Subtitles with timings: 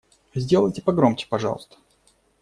[0.33, 1.75] Сделайте погромче, пожалуйста.